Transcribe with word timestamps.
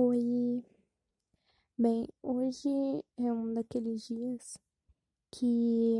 Oi. 0.00 0.62
Bem, 1.76 2.06
hoje 2.22 2.68
é 3.16 3.32
um 3.32 3.52
daqueles 3.52 4.06
dias 4.06 4.56
que 5.28 5.98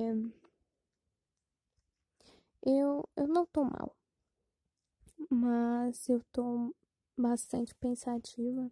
eu, 2.64 3.08
eu 3.16 3.26
não 3.26 3.44
tô 3.44 3.64
mal, 3.64 3.96
mas 5.28 6.08
eu 6.08 6.22
tô 6.30 6.72
bastante 7.16 7.74
pensativa 7.74 8.70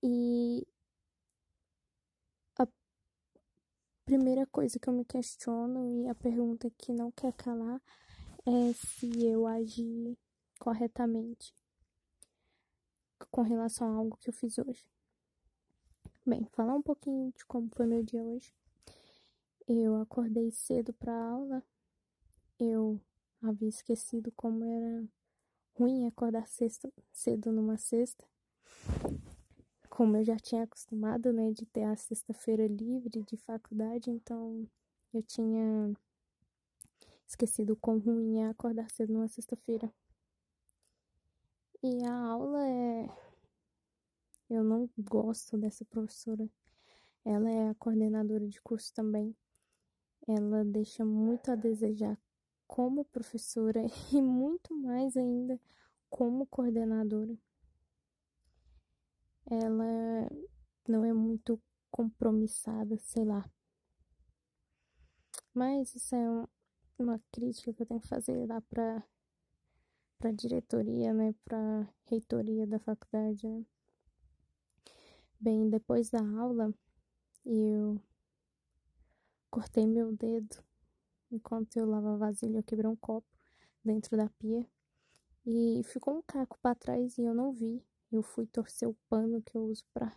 e 0.00 0.64
a 2.56 2.68
primeira 4.04 4.46
coisa 4.46 4.78
que 4.78 4.88
eu 4.88 4.92
me 4.94 5.04
questiono 5.04 5.90
e 5.90 6.08
a 6.08 6.14
pergunta 6.14 6.70
que 6.78 6.92
não 6.92 7.10
quer 7.10 7.32
calar 7.32 7.82
é 8.46 8.72
se 8.74 9.26
eu 9.26 9.44
agi 9.44 10.16
corretamente 10.60 11.52
com 13.30 13.42
relação 13.42 13.88
a 13.88 13.96
algo 13.96 14.16
que 14.16 14.28
eu 14.28 14.32
fiz 14.32 14.58
hoje. 14.58 14.86
Bem, 16.26 16.46
falar 16.52 16.74
um 16.74 16.82
pouquinho 16.82 17.32
de 17.32 17.44
como 17.44 17.68
foi 17.74 17.86
meu 17.86 18.02
dia 18.02 18.22
hoje. 18.22 18.54
Eu 19.68 19.96
acordei 19.96 20.50
cedo 20.50 20.92
para 20.92 21.12
aula. 21.12 21.62
Eu 22.58 23.00
havia 23.42 23.68
esquecido 23.68 24.32
como 24.32 24.64
era 24.64 25.08
ruim 25.74 26.06
acordar 26.06 26.46
sexta, 26.46 26.92
cedo 27.12 27.52
numa 27.52 27.76
sexta. 27.76 28.24
Como 29.90 30.16
eu 30.16 30.24
já 30.24 30.36
tinha 30.36 30.62
acostumado, 30.62 31.32
né, 31.32 31.52
de 31.52 31.66
ter 31.66 31.84
a 31.84 31.96
sexta-feira 31.96 32.66
livre 32.66 33.22
de 33.22 33.36
faculdade, 33.36 34.10
então 34.10 34.68
eu 35.12 35.22
tinha 35.22 35.94
esquecido 37.26 37.76
quão 37.76 37.98
ruim 37.98 38.38
é 38.38 38.48
acordar 38.48 38.90
cedo 38.90 39.12
numa 39.12 39.28
sexta-feira. 39.28 39.92
E 41.86 42.02
a 42.02 42.16
aula 42.16 42.66
é. 42.66 43.08
Eu 44.48 44.64
não 44.64 44.88
gosto 44.96 45.58
dessa 45.58 45.84
professora. 45.84 46.48
Ela 47.22 47.50
é 47.50 47.68
a 47.68 47.74
coordenadora 47.74 48.48
de 48.48 48.58
curso 48.62 48.90
também. 48.94 49.36
Ela 50.26 50.64
deixa 50.64 51.04
muito 51.04 51.50
a 51.50 51.54
desejar 51.54 52.18
como 52.66 53.04
professora 53.04 53.82
e 54.10 54.22
muito 54.22 54.74
mais 54.74 55.14
ainda 55.14 55.60
como 56.08 56.46
coordenadora. 56.46 57.36
Ela 59.44 60.30
não 60.88 61.04
é 61.04 61.12
muito 61.12 61.60
compromissada, 61.90 62.96
sei 62.96 63.26
lá. 63.26 63.44
Mas 65.52 65.94
isso 65.94 66.14
é 66.14 66.48
uma 66.98 67.20
crítica 67.30 67.74
que 67.74 67.82
eu 67.82 67.86
tenho 67.86 68.00
que 68.00 68.08
fazer 68.08 68.46
lá 68.46 68.62
para 68.62 69.04
para 70.18 70.32
diretoria, 70.32 71.12
né, 71.12 71.34
para 71.44 71.88
reitoria 72.06 72.66
da 72.66 72.78
faculdade. 72.78 73.46
Né? 73.46 73.64
Bem, 75.38 75.68
depois 75.68 76.10
da 76.10 76.20
aula, 76.20 76.72
eu 77.44 78.00
cortei 79.50 79.86
meu 79.86 80.12
dedo 80.12 80.56
enquanto 81.30 81.76
eu 81.76 81.86
lavava 81.86 82.16
vasilha, 82.16 82.58
eu 82.58 82.62
quebrei 82.62 82.88
um 82.88 82.96
copo 82.96 83.26
dentro 83.84 84.16
da 84.16 84.28
pia 84.38 84.66
e 85.46 85.82
ficou 85.84 86.16
um 86.16 86.22
caco 86.22 86.58
para 86.62 86.74
trás 86.74 87.18
e 87.18 87.22
eu 87.24 87.34
não 87.34 87.52
vi. 87.52 87.84
Eu 88.10 88.22
fui 88.22 88.46
torcer 88.46 88.88
o 88.88 88.96
pano 89.08 89.42
que 89.42 89.56
eu 89.56 89.64
uso 89.64 89.84
para 89.92 90.12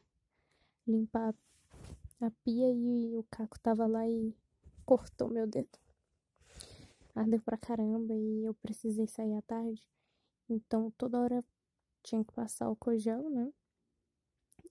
limpar 0.87 1.33
a 2.21 2.31
pia 2.43 2.71
e 2.71 3.15
o 3.17 3.23
caco 3.29 3.59
tava 3.59 3.85
lá 3.87 4.07
e 4.07 4.35
cortou 4.85 5.29
meu 5.29 5.47
dedo 5.47 5.86
ardeu 7.17 7.41
pra 7.41 7.57
caramba 7.57 8.13
e 8.13 8.45
eu 8.45 8.53
precisei 8.55 9.07
sair 9.07 9.33
à 9.35 9.41
tarde. 9.41 9.81
Então 10.49 10.91
toda 10.97 11.19
hora 11.19 11.43
tinha 12.03 12.23
que 12.23 12.31
passar 12.31 12.69
o 12.69 12.77
gel, 12.97 13.29
né? 13.29 13.51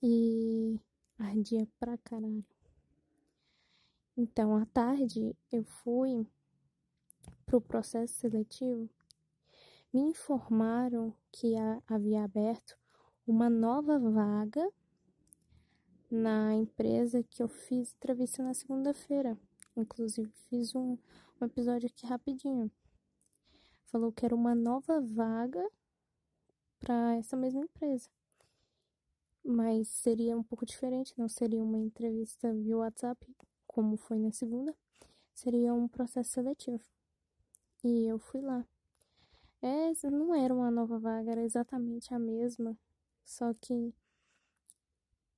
E 0.01 0.79
ardia 1.19 1.67
pra 1.79 1.97
caralho. 1.97 2.45
Então 4.15 4.55
à 4.55 4.65
tarde 4.65 5.35
eu 5.51 5.63
fui 5.63 6.25
pro 7.45 7.61
processo 7.61 8.13
seletivo. 8.13 8.89
Me 9.93 10.01
informaram 10.01 11.13
que 11.31 11.53
havia 11.87 12.23
aberto 12.23 12.77
uma 13.25 13.49
nova 13.49 13.99
vaga 13.99 14.69
na 16.09 16.55
empresa 16.55 17.23
que 17.23 17.43
eu 17.43 17.47
fiz 17.47 17.93
entrevista 17.93 18.43
na 18.43 18.53
segunda-feira. 18.53 19.37
Inclusive 19.75 20.31
fiz 20.49 20.73
um, 20.73 20.97
um 21.39 21.45
episódio 21.45 21.87
aqui 21.87 22.05
rapidinho. 22.05 22.71
Falou 23.85 24.11
que 24.11 24.25
era 24.25 24.35
uma 24.35 24.55
nova 24.55 24.99
vaga 25.01 25.65
para 26.79 27.15
essa 27.15 27.35
mesma 27.35 27.61
empresa. 27.61 28.09
Mas 29.43 29.87
seria 29.87 30.37
um 30.37 30.43
pouco 30.43 30.65
diferente, 30.65 31.13
não 31.17 31.29
seria 31.29 31.63
uma 31.63 31.77
entrevista 31.77 32.53
via 32.53 32.77
WhatsApp, 32.77 33.25
como 33.65 33.95
foi 33.95 34.17
na 34.17 34.31
segunda. 34.31 34.75
Seria 35.33 35.73
um 35.73 35.87
processo 35.87 36.31
seletivo. 36.31 36.83
E 37.83 38.07
eu 38.07 38.19
fui 38.19 38.41
lá. 38.41 38.65
É, 39.61 39.91
não 40.09 40.35
era 40.35 40.53
uma 40.53 40.71
nova 40.71 40.99
vaga, 40.99 41.31
era 41.31 41.43
exatamente 41.43 42.13
a 42.13 42.19
mesma. 42.19 42.77
Só 43.23 43.53
que 43.53 43.93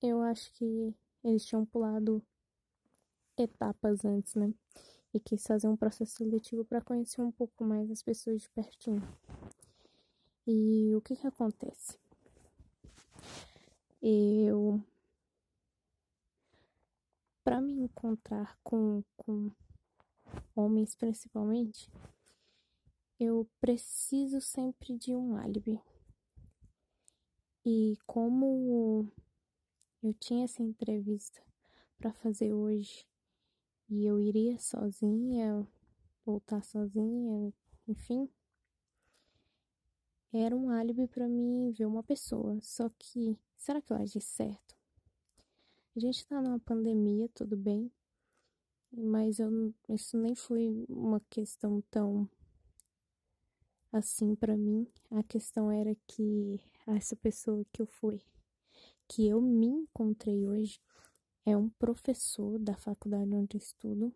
eu 0.01 0.21
acho 0.21 0.51
que 0.53 0.95
eles 1.23 1.45
tinham 1.45 1.65
pulado 1.65 2.23
etapas 3.37 4.03
antes, 4.05 4.35
né? 4.35 4.53
E 5.13 5.19
quis 5.19 5.45
fazer 5.45 5.67
um 5.67 5.75
processo 5.75 6.17
seletivo 6.17 6.63
para 6.65 6.81
conhecer 6.81 7.21
um 7.21 7.31
pouco 7.31 7.63
mais 7.63 7.89
as 7.89 8.03
pessoas 8.03 8.41
de 8.41 8.49
pertinho. 8.49 9.01
E 10.45 10.95
o 10.95 11.01
que 11.01 11.15
que 11.15 11.27
acontece? 11.27 11.97
Eu 14.01 14.83
para 17.43 17.61
me 17.61 17.73
encontrar 17.73 18.57
com, 18.63 19.03
com 19.17 19.51
homens 20.55 20.93
principalmente, 20.95 21.89
eu 23.19 23.49
preciso 23.59 24.39
sempre 24.39 24.97
de 24.97 25.15
um 25.15 25.35
álibi. 25.35 25.81
E 27.65 27.97
como 28.05 29.11
eu 30.03 30.13
tinha 30.13 30.45
essa 30.45 30.61
entrevista 30.61 31.41
para 31.97 32.13
fazer 32.13 32.53
hoje 32.53 33.05
e 33.89 34.05
eu 34.05 34.19
iria 34.19 34.57
sozinha, 34.59 35.67
voltar 36.25 36.63
sozinha, 36.63 37.51
enfim. 37.87 38.29
Era 40.31 40.55
um 40.55 40.69
álibi 40.69 41.07
para 41.07 41.27
mim 41.27 41.71
ver 41.71 41.85
uma 41.85 42.03
pessoa. 42.03 42.59
Só 42.61 42.89
que, 42.99 43.37
será 43.57 43.81
que 43.81 43.91
eu 43.91 43.97
agi 43.97 44.21
certo? 44.21 44.77
A 45.95 45.99
gente 45.99 46.25
tá 46.27 46.39
numa 46.39 46.59
pandemia, 46.59 47.27
tudo 47.33 47.57
bem, 47.57 47.91
mas 48.91 49.39
eu, 49.39 49.73
isso 49.89 50.17
nem 50.17 50.35
foi 50.35 50.85
uma 50.87 51.19
questão 51.29 51.81
tão 51.89 52.29
assim 53.91 54.35
para 54.35 54.55
mim. 54.55 54.87
A 55.09 55.23
questão 55.23 55.71
era 55.71 55.95
que 56.07 56.59
essa 56.85 57.15
pessoa 57.15 57.65
que 57.73 57.81
eu 57.81 57.87
fui, 57.87 58.21
que 59.07 59.27
eu 59.27 59.41
me 59.41 59.67
encontrei 59.67 60.45
hoje, 60.47 60.79
é 61.45 61.55
um 61.55 61.69
professor 61.69 62.59
da 62.59 62.75
faculdade 62.75 63.33
onde 63.33 63.57
estudo. 63.57 64.13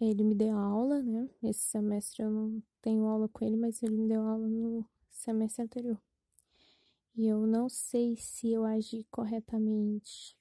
Ele 0.00 0.22
me 0.22 0.34
deu 0.34 0.56
aula, 0.56 1.02
né? 1.02 1.28
Esse 1.42 1.60
semestre 1.60 2.22
eu 2.22 2.30
não 2.30 2.62
tenho 2.80 3.06
aula 3.06 3.28
com 3.28 3.44
ele, 3.44 3.56
mas 3.56 3.82
ele 3.82 3.96
me 3.96 4.08
deu 4.08 4.22
aula 4.22 4.46
no 4.46 4.84
semestre 5.10 5.64
anterior. 5.64 6.00
E 7.16 7.26
eu 7.26 7.46
não 7.46 7.68
sei 7.68 8.16
se 8.16 8.52
eu 8.52 8.64
agi 8.64 9.04
corretamente. 9.10 10.38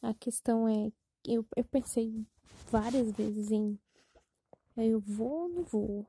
A 0.00 0.14
questão 0.14 0.68
é, 0.68 0.92
eu, 1.24 1.44
eu 1.56 1.64
pensei 1.64 2.24
várias 2.70 3.10
vezes 3.12 3.50
em 3.50 3.78
eu 4.76 5.00
vou 5.00 5.42
ou 5.42 5.48
não 5.48 5.64
vou. 5.64 6.06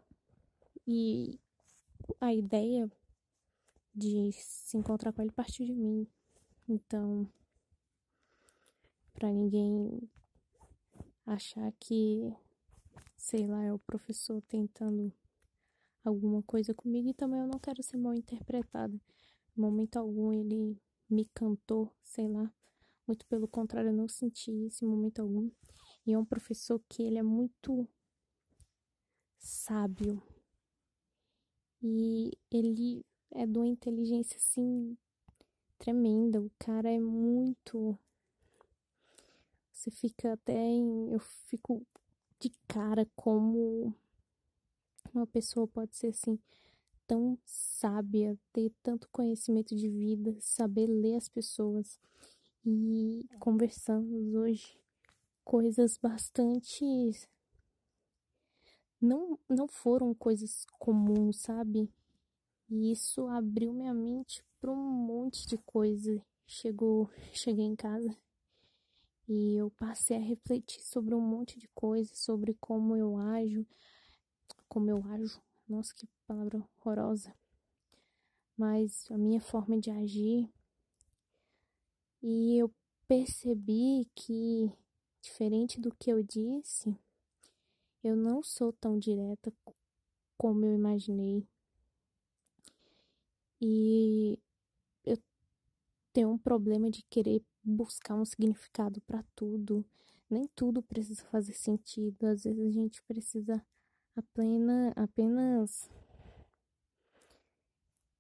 E 0.88 1.40
a 2.20 2.34
ideia 2.34 2.90
de 3.94 4.32
se 4.34 4.78
encontrar 4.78 5.12
com 5.12 5.22
ele 5.22 5.32
partiu 5.32 5.66
de 5.66 5.74
mim. 5.74 6.08
Então, 6.74 7.30
para 9.14 9.30
ninguém 9.30 10.10
achar 11.26 11.70
que, 11.74 12.34
sei 13.18 13.46
lá, 13.46 13.62
é 13.62 13.74
o 13.74 13.80
professor 13.80 14.42
tentando 14.44 15.12
alguma 16.02 16.42
coisa 16.44 16.74
comigo 16.74 17.10
e 17.10 17.14
também 17.14 17.42
eu 17.42 17.48
não 17.48 17.60
quero 17.60 17.84
ser 17.84 17.98
mal 17.98 18.14
interpretada. 18.14 18.96
Em 18.96 19.60
momento 19.60 19.98
algum 19.98 20.32
ele 20.32 20.82
me 21.10 21.26
cantou, 21.34 21.94
sei 22.02 22.30
lá. 22.30 22.50
Muito 23.06 23.26
pelo 23.26 23.50
contrário, 23.50 23.90
eu 23.90 23.94
não 23.94 24.08
senti 24.08 24.50
isso 24.68 24.86
em 24.86 24.88
momento 24.88 25.22
algum. 25.22 25.52
E 26.08 26.14
é 26.14 26.18
um 26.18 26.24
professor 26.24 26.82
que 26.88 27.04
ele 27.04 27.18
é 27.18 27.24
muito 27.24 27.86
sábio. 29.38 30.24
E 31.84 32.32
ele 32.50 33.06
é 33.32 33.46
de 33.46 33.58
uma 33.58 33.68
inteligência 33.68 34.38
assim 34.38 34.98
tremenda. 35.82 36.40
O 36.40 36.52
cara 36.60 36.92
é 36.92 37.00
muito. 37.00 37.98
Você 39.72 39.90
fica 39.90 40.34
até 40.34 40.54
em. 40.54 41.12
Eu 41.12 41.20
fico 41.20 41.86
de 42.40 42.52
cara 42.68 43.10
como 43.16 43.94
uma 45.14 45.26
pessoa 45.26 45.68
pode 45.68 45.98
ser 45.98 46.08
assim, 46.08 46.40
tão 47.08 47.38
sábia, 47.46 48.38
ter 48.54 48.72
tanto 48.84 49.10
conhecimento 49.12 49.76
de 49.76 49.90
vida, 49.90 50.38
saber 50.40 50.86
ler 50.88 51.16
as 51.16 51.28
pessoas. 51.28 52.00
E 52.64 53.28
conversamos 53.40 54.36
hoje 54.36 54.80
coisas 55.44 55.98
bastante 55.98 56.86
não 59.02 59.40
não 59.50 59.68
foram 59.68 60.14
coisas 60.14 60.64
comuns, 60.78 61.42
sabe? 61.42 61.92
E 62.72 62.90
isso 62.90 63.28
abriu 63.28 63.74
minha 63.74 63.94
mente 63.94 64.42
para 64.62 64.72
um 64.72 64.78
monte 64.78 65.46
de 65.46 65.58
coisa. 65.58 66.26
Chegou, 66.48 67.10
cheguei 67.36 67.66
em 67.66 67.76
casa 67.76 68.18
e 69.28 69.58
eu 69.58 69.70
passei 69.72 70.16
a 70.16 70.22
refletir 70.22 70.82
sobre 70.82 71.14
um 71.14 71.20
monte 71.20 71.60
de 71.60 71.68
coisas, 71.76 72.18
sobre 72.18 72.54
como 72.62 72.96
eu 72.96 73.18
ajo, 73.18 73.66
como 74.70 74.90
eu 74.90 75.04
ajo. 75.06 75.42
Nossa, 75.68 75.94
que 75.94 76.08
palavra 76.26 76.66
horrorosa. 76.80 77.34
Mas 78.58 79.10
a 79.12 79.18
minha 79.18 79.42
forma 79.42 79.78
de 79.78 79.92
agir. 79.92 80.50
E 82.24 82.58
eu 82.58 82.74
percebi 83.06 84.10
que, 84.16 84.72
diferente 85.22 85.78
do 85.78 85.94
que 85.94 86.10
eu 86.10 86.24
disse, 86.24 86.98
eu 88.02 88.16
não 88.16 88.42
sou 88.42 88.72
tão 88.72 88.98
direta 88.98 89.52
como 90.38 90.66
eu 90.66 90.74
imaginei. 90.74 91.46
E 93.62 94.40
eu 95.06 95.18
tenho 96.14 96.32
um 96.32 96.38
problema 96.38 96.90
de 96.90 97.04
querer 97.04 97.44
buscar 97.64 98.16
um 98.16 98.26
significado 98.26 99.02
para 99.02 99.24
tudo. 99.36 99.86
Nem 100.30 100.48
tudo 100.56 100.82
precisa 100.82 101.24
fazer 101.26 101.54
sentido. 101.54 102.26
Às 102.26 102.44
vezes 102.44 102.68
a 102.68 102.72
gente 102.72 103.04
precisa 103.04 103.64
apenas, 104.16 104.94
apenas 104.96 105.90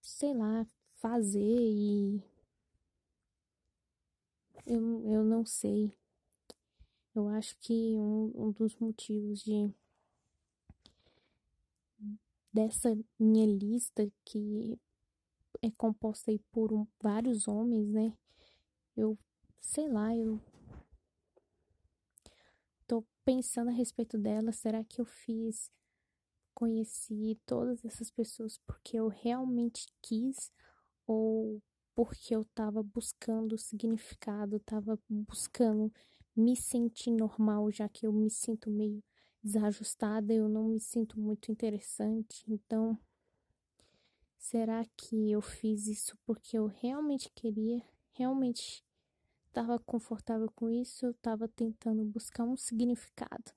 sei 0.02 0.34
lá, 0.34 0.66
fazer 0.98 1.40
e 1.40 2.22
eu, 4.66 5.04
eu 5.08 5.24
não 5.24 5.46
sei. 5.46 5.92
Eu 7.16 7.28
acho 7.30 7.58
que 7.60 7.98
um, 7.98 8.32
um 8.36 8.52
dos 8.52 8.76
motivos 8.78 9.44
de 9.44 9.74
dessa 12.54 12.98
minha 13.20 13.46
lista 13.46 14.10
que 14.26 14.78
é 15.62 15.70
composta 15.72 16.32
por 16.52 16.74
um, 16.74 16.88
vários 17.02 17.48
homens, 17.48 17.90
né? 17.90 18.14
Eu 18.96 19.18
sei 19.60 19.88
lá, 19.88 20.16
eu 20.16 20.42
tô 22.88 23.06
pensando 23.24 23.70
a 23.70 23.74
respeito 23.74 24.18
dela. 24.18 24.52
Será 24.52 24.84
que 24.84 25.00
eu 25.00 25.06
fiz, 25.06 25.72
conheci 26.54 27.40
todas 27.46 27.86
essas 27.86 28.12
pessoas 28.12 28.58
porque 28.66 28.98
eu 28.98 29.08
realmente 29.08 29.88
quis 30.02 30.52
ou 31.06 31.62
porque 31.94 32.36
eu 32.36 32.44
tava 32.46 32.82
buscando 32.82 33.58
significado, 33.58 34.60
tava 34.60 35.00
buscando 35.10 35.92
me 36.36 36.56
sentir 36.56 37.12
normal, 37.12 37.70
já 37.72 37.88
que 37.88 38.08
eu 38.08 38.14
me 38.14 38.30
sinto 38.30 38.70
meio 38.70 39.04
desajustada, 39.44 40.34
eu 40.34 40.48
não 40.48 40.70
me 40.70 40.80
sinto 40.80 41.20
muito 41.20 41.52
interessante. 41.52 42.44
Então, 42.48 42.98
será 44.42 44.84
que 44.98 45.32
eu 45.32 45.40
fiz 45.40 45.86
isso 45.86 46.18
porque 46.26 46.58
eu 46.58 46.66
realmente 46.66 47.30
queria, 47.30 47.80
realmente 48.12 48.84
estava 49.48 49.78
confortável 49.78 50.52
com 50.56 50.68
isso, 50.68 51.06
eu 51.06 51.12
estava 51.12 51.48
tentando 51.48 52.04
buscar 52.04 52.44
um 52.44 52.58
significado. 52.58 53.54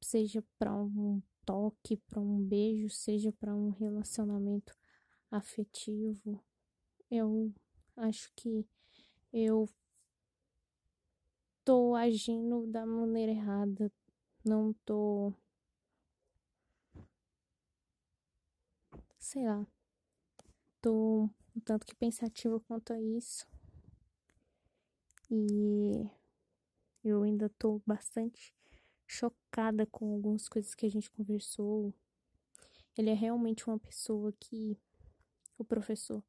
Seja 0.00 0.42
para 0.56 0.72
um 0.74 1.20
toque, 1.44 1.96
para 1.96 2.20
um 2.20 2.40
beijo, 2.40 2.88
seja 2.88 3.32
para 3.32 3.54
um 3.54 3.70
relacionamento 3.70 4.74
afetivo. 5.28 6.42
Eu 7.10 7.52
acho 7.96 8.32
que 8.36 8.64
eu 9.32 9.68
tô 11.64 11.96
agindo 11.96 12.64
da 12.68 12.86
maneira 12.86 13.32
errada, 13.32 13.92
não 14.44 14.72
tô. 14.84 15.34
Sei 19.20 19.44
lá. 19.46 19.66
Tô 20.80 21.28
um 21.54 21.60
tanto 21.62 21.86
que 21.86 21.94
pensativa 21.94 22.58
quanto 22.60 22.94
a 22.94 23.00
isso. 23.00 23.46
E 25.30 26.10
eu 27.04 27.22
ainda 27.22 27.50
tô 27.50 27.82
bastante 27.86 28.54
chocada 29.06 29.84
com 29.86 30.14
algumas 30.14 30.48
coisas 30.48 30.74
que 30.74 30.86
a 30.86 30.90
gente 30.90 31.10
conversou. 31.10 31.94
Ele 32.96 33.10
é 33.10 33.14
realmente 33.14 33.68
uma 33.68 33.78
pessoa 33.78 34.32
que. 34.40 34.76
O 35.58 35.64
professor 35.64 36.24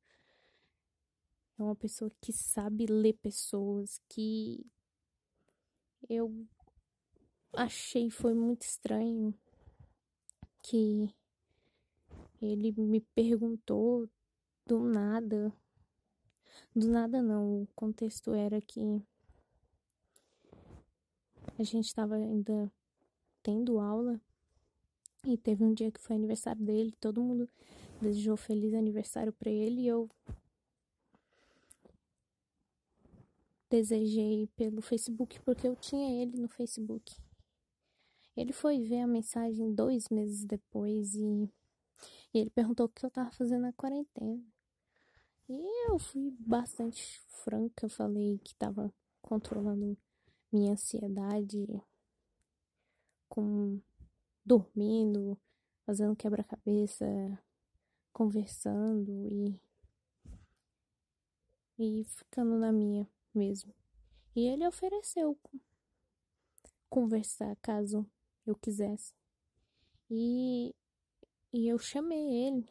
é 1.58 1.64
uma 1.64 1.76
pessoa 1.76 2.12
que 2.20 2.34
sabe 2.34 2.86
ler 2.86 3.14
pessoas, 3.14 4.02
que 4.10 4.70
eu 6.10 6.46
achei 7.54 8.10
foi 8.10 8.34
muito 8.34 8.64
estranho 8.64 9.34
que 10.62 11.16
ele 12.42 12.72
me 12.72 13.02
perguntou 13.14 14.10
do 14.66 14.80
nada. 14.80 15.54
Do 16.76 16.88
nada 16.88 17.22
não, 17.22 17.64
o 17.64 17.68
contexto 17.76 18.34
era 18.34 18.60
que 18.62 19.02
a 21.58 21.64
gente 21.64 21.86
estava 21.86 22.16
ainda 22.16 22.72
tendo 23.44 23.80
aula 23.80 24.20
e 25.26 25.38
teve 25.38 25.64
um 25.64 25.74
dia 25.74 25.92
que 25.92 26.00
foi 26.00 26.16
aniversário 26.16 26.64
dele, 26.64 26.92
todo 27.00 27.22
mundo 27.22 27.48
desejou 28.02 28.36
feliz 28.36 28.74
aniversário 28.74 29.32
para 29.32 29.50
ele 29.50 29.82
e 29.82 29.88
eu 29.88 30.10
desejei 33.70 34.48
pelo 34.56 34.82
Facebook 34.82 35.40
porque 35.42 35.68
eu 35.68 35.76
tinha 35.76 36.22
ele 36.22 36.38
no 36.38 36.48
Facebook. 36.48 37.16
Ele 38.36 38.52
foi 38.52 38.80
ver 38.82 39.02
a 39.02 39.08
mensagem 39.08 39.74
dois 39.74 40.10
meses 40.10 40.44
depois 40.46 41.16
e, 41.16 41.50
e 42.34 42.40
ele 42.40 42.50
perguntou 42.50 42.86
o 42.86 42.90
que 42.90 43.06
eu 43.06 43.12
tava 43.12 43.32
fazendo 43.32 43.62
na 43.64 43.74
quarentena. 43.74 44.42
E 45.50 45.90
eu 45.90 46.00
fui 46.00 46.32
bastante 46.40 47.20
franca, 47.44 47.90
falei 47.90 48.40
que 48.40 48.56
tava 48.56 48.94
controlando 49.22 49.98
minha 50.52 50.74
ansiedade 50.74 51.82
com 53.28 53.80
dormindo, 54.46 55.38
fazendo 55.86 56.16
quebra-cabeça, 56.16 57.06
conversando 58.12 59.28
e 59.32 59.60
e 61.78 62.04
ficando 62.04 62.58
na 62.60 62.72
minha 62.72 63.10
mesmo. 63.34 63.74
E 64.36 64.48
ele 64.48 64.68
ofereceu 64.68 65.38
conversar 66.90 67.56
caso 67.58 68.06
eu 68.46 68.56
quisesse. 68.56 69.14
E, 70.10 70.76
e 71.54 71.68
eu 71.68 71.78
chamei 71.78 72.48
ele. 72.48 72.70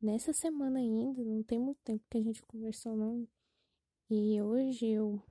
Nessa 0.00 0.32
semana 0.32 0.78
ainda, 0.78 1.24
não 1.24 1.42
tem 1.42 1.58
muito 1.58 1.80
tempo 1.82 2.04
que 2.08 2.18
a 2.18 2.22
gente 2.22 2.42
conversou 2.42 2.96
não. 2.96 3.26
E 4.08 4.40
hoje 4.40 4.86
eu 4.86 5.22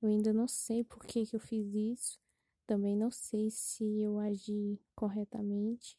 eu 0.00 0.08
ainda 0.08 0.32
não 0.32 0.46
sei 0.46 0.84
por 0.84 1.04
que, 1.04 1.26
que 1.26 1.34
eu 1.34 1.40
fiz 1.40 1.74
isso. 1.74 2.20
Também 2.66 2.96
não 2.96 3.10
sei 3.10 3.50
se 3.50 3.84
eu 4.00 4.18
agi 4.18 4.78
corretamente. 4.94 5.98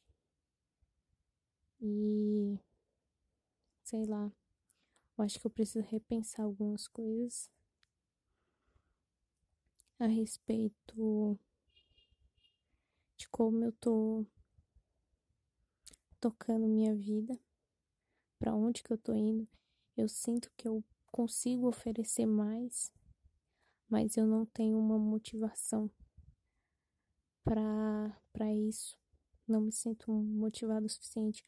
E 1.81 2.58
sei 3.84 4.05
lá. 4.05 4.31
Eu 5.17 5.25
acho 5.25 5.39
que 5.39 5.48
eu 5.48 5.51
preciso 5.51 5.86
repensar 5.86 6.43
algumas 6.43 6.88
coisas 6.88 7.50
a 10.00 10.05
respeito 10.05 11.38
como 13.32 13.64
eu 13.64 13.72
tô 13.74 14.26
tocando 16.20 16.68
minha 16.68 16.96
vida, 16.96 17.40
para 18.38 18.56
onde 18.56 18.84
que 18.84 18.92
eu 18.92 18.98
tô 18.98 19.14
indo. 19.14 19.48
Eu 19.96 20.08
sinto 20.08 20.52
que 20.58 20.68
eu 20.68 20.84
consigo 21.12 21.68
oferecer 21.68 22.26
mais, 22.26 22.92
mas 23.90 24.18
eu 24.18 24.26
não 24.26 24.46
tenho 24.46 24.78
uma 24.78 24.98
motivação 24.98 25.90
para 27.44 28.16
para 28.32 28.54
isso. 28.54 28.98
Não 29.48 29.62
me 29.62 29.72
sinto 29.72 30.12
motivado 30.12 30.86
o 30.86 30.90
suficiente 30.90 31.44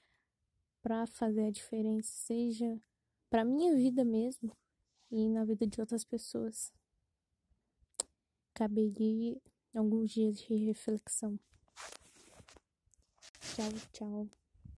para 0.81 1.05
fazer 1.05 1.45
a 1.45 1.51
diferença, 1.51 2.09
seja 2.11 2.81
para 3.29 3.45
minha 3.45 3.75
vida 3.75 4.03
mesmo 4.03 4.57
e 5.11 5.29
na 5.29 5.45
vida 5.45 5.67
de 5.67 5.79
outras 5.79 6.03
pessoas. 6.03 6.73
Caberia 8.53 9.39
alguns 9.73 10.11
dias 10.11 10.39
de 10.39 10.55
reflexão. 10.55 11.39
Tchau, 13.53 13.71
tchau. 13.93 14.40